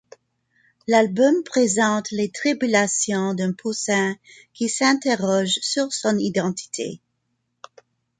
L'album 0.87 1.43
présente 1.45 2.09
les 2.09 2.31
tribulations 2.31 3.35
d'un 3.35 3.53
poussin 3.53 4.15
qui 4.51 4.67
s'interroge 4.67 5.59
sur 5.61 5.93
son 5.93 6.17
identité. 6.17 6.99